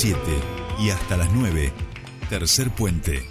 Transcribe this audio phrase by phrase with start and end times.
[0.00, 0.18] 7
[0.78, 1.74] y hasta las 9,
[2.30, 3.22] Tercer Puente.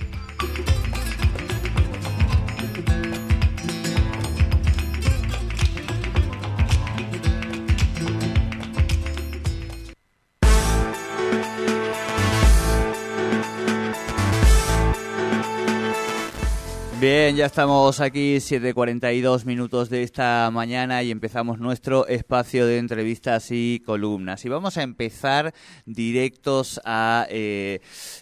[17.00, 23.52] Bien, ya estamos aquí, 7.42 minutos de esta mañana y empezamos nuestro espacio de entrevistas
[23.52, 24.44] y columnas.
[24.44, 25.54] Y vamos a empezar
[25.86, 27.80] directos a, eh,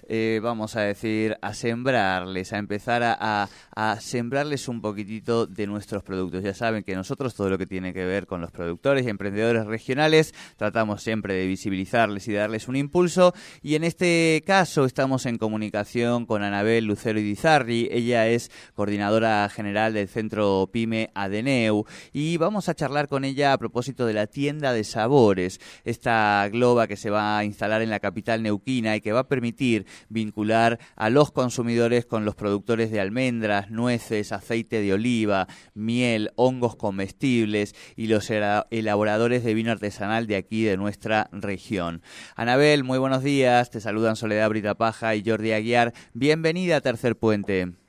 [0.07, 6.03] eh, vamos a decir, a sembrarles, a empezar a, a, sembrarles un poquitito de nuestros
[6.03, 6.43] productos.
[6.43, 9.65] Ya saben que nosotros todo lo que tiene que ver con los productores y emprendedores
[9.65, 13.33] regionales tratamos siempre de visibilizarles y darles un impulso.
[13.63, 17.89] Y en este caso estamos en comunicación con Anabel Lucero Idizarri.
[17.91, 23.57] Ella es coordinadora general del Centro Pyme Adeneu, y vamos a charlar con ella a
[23.57, 27.99] propósito de la tienda de sabores, esta globa que se va a instalar en la
[27.99, 32.99] capital neuquina y que va a permitir vincular a los consumidores con los productores de
[32.99, 40.35] almendras, nueces, aceite de oliva, miel, hongos comestibles y los elaboradores de vino artesanal de
[40.35, 42.03] aquí de nuestra región.
[42.35, 45.93] Anabel, muy buenos días, te saludan Soledad Brita Paja y Jordi Aguiar.
[46.13, 47.86] Bienvenida a Tercer Puente.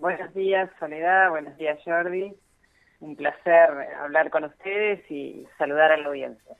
[0.00, 1.28] Buenos días, Soledad.
[1.28, 2.32] Buenos días, Jordi.
[3.00, 3.70] Un placer
[4.00, 6.56] hablar con ustedes y saludar a la audiencia.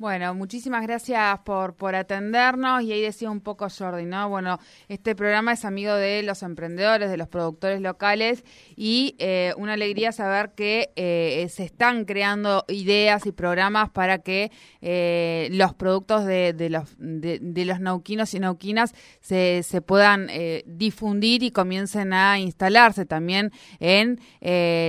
[0.00, 4.30] Bueno, muchísimas gracias por, por atendernos y ahí decía un poco Jordi, ¿no?
[4.30, 8.42] Bueno, este programa es amigo de los emprendedores, de los productores locales
[8.76, 14.50] y eh, una alegría saber que eh, se están creando ideas y programas para que
[14.80, 20.28] eh, los productos de, los, de, los nauquinos y nauquinas se, se puedan
[20.64, 24.18] difundir y comiencen a instalarse también en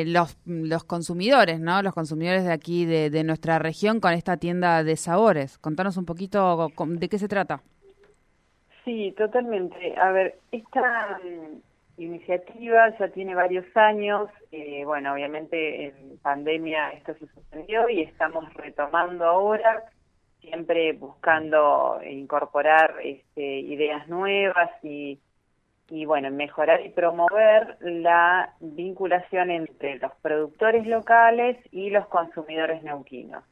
[0.09, 1.81] los, los consumidores, ¿no?
[1.81, 5.57] Los consumidores de aquí, de nuestra región, con esta tienda de sabores.
[5.57, 7.61] Contanos un poquito de qué se trata.
[8.83, 9.95] Sí, totalmente.
[9.97, 14.29] A ver, esta mm, iniciativa ya tiene varios años.
[14.51, 19.83] Eh, bueno, obviamente en pandemia esto se suspendió y estamos retomando ahora,
[20.39, 25.19] siempre buscando incorporar este, ideas nuevas y,
[25.89, 33.43] y, bueno, mejorar y promover la vinculación entre los productores locales y los consumidores neuquinos.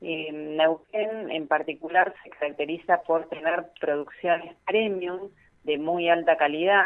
[0.00, 5.30] Neuquén en particular se caracteriza por tener producciones premium
[5.64, 6.84] de muy alta calidad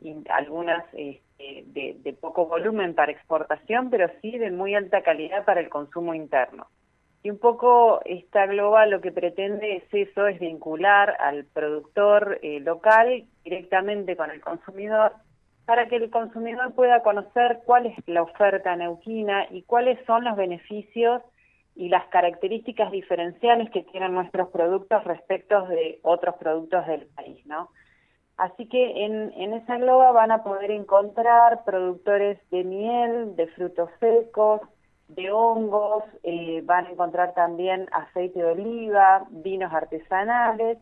[0.00, 5.60] y algunas este, de, poco volumen para exportación, pero sí de muy alta calidad para
[5.60, 6.66] el consumo interno.
[7.22, 12.60] Y un poco esta global lo que pretende es eso, es vincular al productor eh,
[12.60, 15.12] local directamente con el consumidor
[15.64, 20.36] para que el consumidor pueda conocer cuál es la oferta neuquina y cuáles son los
[20.36, 21.22] beneficios
[21.78, 27.70] y las características diferenciales que tienen nuestros productos respecto de otros productos del país, ¿no?
[28.36, 33.90] Así que en, en esa globa van a poder encontrar productores de miel, de frutos
[34.00, 34.60] secos,
[35.06, 40.78] de hongos, eh, van a encontrar también aceite de oliva, vinos artesanales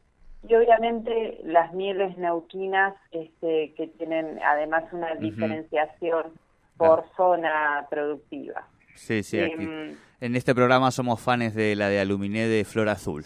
[0.48, 6.32] y obviamente las mieles neuquinas este, que tienen además una diferenciación
[6.78, 8.66] por zona productiva.
[8.94, 9.68] Sí, sí, aquí.
[10.18, 13.24] En este programa somos fans de la de Aluminé de Flor Azul.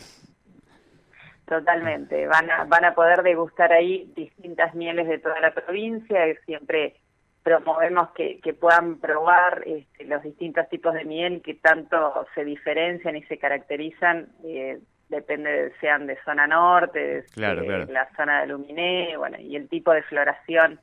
[1.46, 6.34] Totalmente, van a, van a poder degustar ahí distintas mieles de toda la provincia, y
[6.46, 6.96] siempre
[7.44, 13.16] promovemos que, que puedan probar este, los distintos tipos de miel que tanto se diferencian
[13.16, 19.16] y se caracterizan, eh, depende de sean de zona norte, de, la zona de Aluminé,
[19.16, 20.80] bueno, y el tipo de floración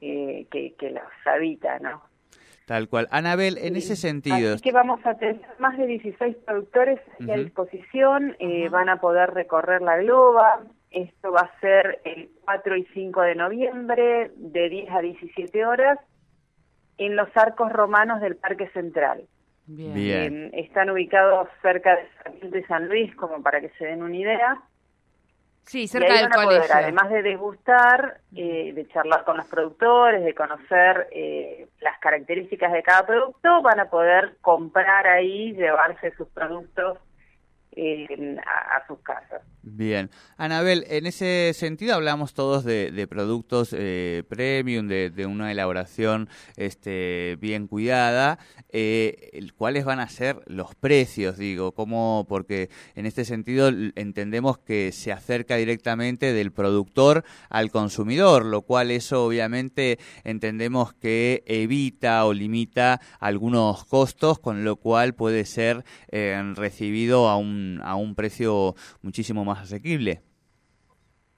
[0.00, 2.02] eh, que, que los habita, ¿no?
[2.66, 3.08] Tal cual.
[3.10, 4.54] Anabel, en ese sentido.
[4.54, 9.30] Así que vamos a tener más de 16 productores a disposición, eh, van a poder
[9.30, 10.60] recorrer la globa.
[10.90, 15.98] Esto va a ser el 4 y 5 de noviembre, de 10 a 17 horas,
[16.96, 19.26] en los arcos romanos del Parque Central.
[19.66, 20.50] Bien.
[20.52, 21.98] están ubicados cerca
[22.42, 24.62] de San Luis, como para que se den una idea.
[25.64, 26.74] Sí, cerca del colegio.
[26.74, 32.82] además de degustar, eh, de charlar con los productores, de conocer eh, las características de
[32.82, 36.98] cada producto, van a poder comprar ahí, llevarse sus productos
[37.76, 39.42] eh, a, sus casas.
[39.62, 40.10] Bien.
[40.36, 47.66] Anabel, en ese sentido hablamos todos de, productos eh, premium, de, una elaboración este, bien
[47.66, 48.38] cuidada.
[48.68, 51.38] Eh, ¿Cuáles van a ser los precios?
[51.38, 52.26] Digo, ¿cómo?
[52.28, 58.90] Porque en este sentido entendemos que se acerca directamente del productor al consumidor, lo cual
[58.90, 66.40] eso obviamente entendemos que evita o limita algunos costos, con lo cual puede ser eh,
[66.54, 70.22] recibido a un, a un precio muchísimo más asequible.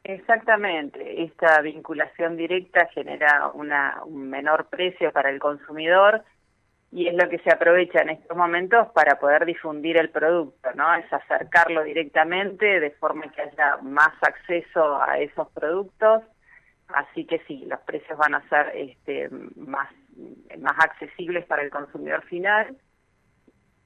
[0.09, 6.23] Exactamente, esta vinculación directa genera una, un menor precio para el consumidor
[6.93, 10.95] y es lo que se aprovecha en estos momentos para poder difundir el producto, ¿no?
[10.95, 16.23] Es acercarlo directamente de forma que haya más acceso a esos productos,
[16.87, 19.89] así que sí, los precios van a ser este, más,
[20.61, 22.77] más accesibles para el consumidor final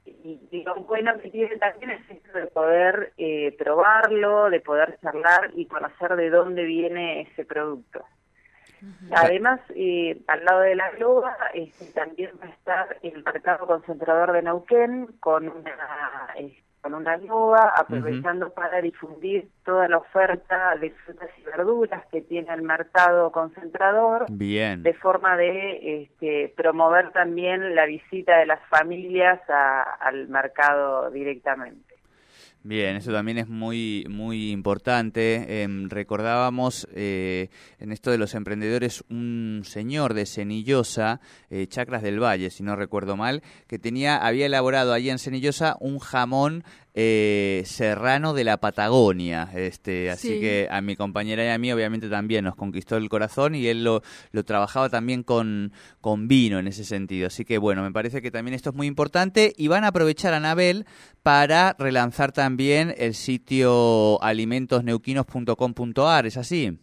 [0.05, 5.51] y, lo bueno que tiene también es esto de poder eh, probarlo, de poder charlar
[5.55, 8.05] y conocer de dónde viene ese producto.
[9.13, 14.33] Además, eh, al lado de la globa este, también va a estar el mercado concentrador
[14.33, 20.91] de Neuquén con una este, con una globa, aprovechando para difundir toda la oferta de
[20.91, 24.83] frutas y verduras que tiene el mercado concentrador, Bien.
[24.83, 29.41] de forma de este, promover también la visita de las familias
[30.01, 31.90] al mercado directamente.
[32.63, 35.63] Bien, eso también es muy muy importante.
[35.63, 37.49] Em, recordábamos eh,
[37.79, 42.77] en esto de los emprendedores un señor de Cenillosa, eh, Chacras del Valle, si no
[42.77, 46.63] recuerdo mal, que tenía había elaborado allí en Cenillosa un jamón
[46.95, 49.49] eh, serrano de la Patagonia.
[49.55, 53.55] Este, así que a mi compañera y a mí obviamente también nos conquistó el corazón
[53.55, 54.03] y él lo,
[54.33, 57.29] lo trabajaba también con, con vino en ese sentido.
[57.29, 60.35] Así que bueno, me parece que también esto es muy importante y van a aprovechar
[60.35, 60.87] a Anabel
[61.23, 66.79] para relanzar también el sitio alimentosneuquinos.com.ar, ¿es así?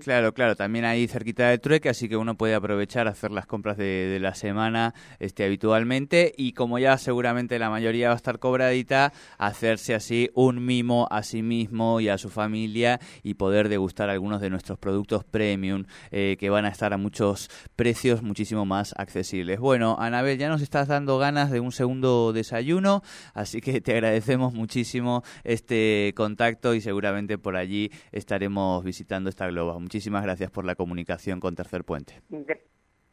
[0.04, 3.78] Claro, claro, también ahí cerquita de trueque, así que uno puede aprovechar hacer las compras
[3.78, 9.14] de, la semana este, habitualmente y como ya seguramente la mayoría va a estar cobradita,
[9.38, 14.42] hacerse así un mimo a sí mismo y a su familia y poder degustar algunos
[14.42, 19.60] de nuestros productos premium eh, que van a estar a muchos precios muchísimo más accesibles.
[19.60, 24.54] Bueno, Anabel, ya nos estás dando ganas de un segundo desayuno, así que te agradecemos
[24.54, 29.46] muchísimo este contacto y seguramente por allí estaremos visitando esta
[29.80, 32.22] Muchísimas gracias por la comunicación con Tercer Puente.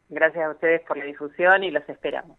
[0.09, 2.37] Gracias a ustedes por la difusión y los esperamos.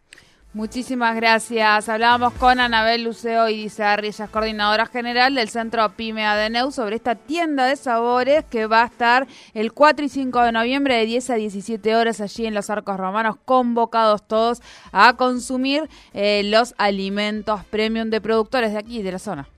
[0.55, 1.91] Muchísimas gracias.
[1.91, 6.97] Hablábamos con Anabel Luceo y Dizarri, ella es coordinadora general del Centro Pyme Adeneu, sobre
[6.97, 11.05] esta tienda de sabores que va a estar el 4 y 5 de noviembre de
[11.05, 16.75] 10 a 17 horas allí en los Arcos Romanos, convocados todos a consumir eh, los
[16.79, 19.49] alimentos premium de productores de aquí, de la zona.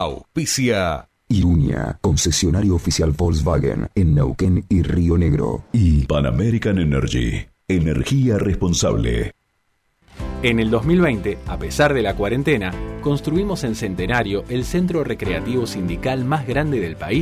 [0.00, 1.06] Auspicia.
[1.28, 5.64] Irunia, concesionario oficial Volkswagen en Neuquén y Río Negro.
[5.74, 9.32] Y Pan American Energy, energía responsable.
[10.42, 16.24] En el 2020, a pesar de la cuarentena, construimos en Centenario el centro recreativo sindical
[16.24, 17.18] más grande del país.